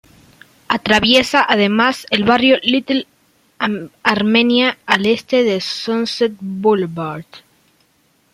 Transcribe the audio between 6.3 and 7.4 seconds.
Boulevard.